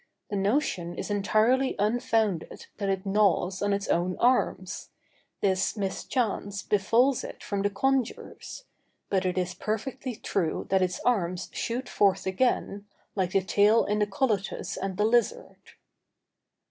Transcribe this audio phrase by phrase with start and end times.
[0.31, 4.89] The notion is entirely unfounded that it gnaws its own arms;
[5.41, 8.63] this mischance befalls it from the congers;
[9.11, 13.99] but it is perfectly true that its arms shoot forth again, like the tail in
[13.99, 15.61] the colotus and the lizard.